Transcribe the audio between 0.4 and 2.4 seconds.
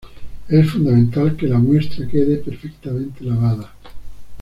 Es fundamental que la muestra quede